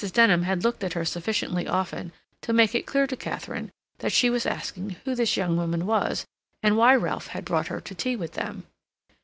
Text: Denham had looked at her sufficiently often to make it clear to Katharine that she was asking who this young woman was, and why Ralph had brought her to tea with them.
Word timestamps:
Denham 0.13 0.41
had 0.41 0.63
looked 0.63 0.83
at 0.83 0.93
her 0.93 1.05
sufficiently 1.05 1.67
often 1.67 2.11
to 2.41 2.53
make 2.53 2.73
it 2.73 2.87
clear 2.87 3.05
to 3.05 3.15
Katharine 3.15 3.71
that 3.99 4.11
she 4.11 4.31
was 4.31 4.47
asking 4.47 4.95
who 5.05 5.13
this 5.13 5.37
young 5.37 5.57
woman 5.57 5.85
was, 5.85 6.25
and 6.63 6.75
why 6.75 6.95
Ralph 6.95 7.27
had 7.27 7.45
brought 7.45 7.67
her 7.67 7.79
to 7.81 7.93
tea 7.93 8.15
with 8.15 8.33
them. 8.33 8.63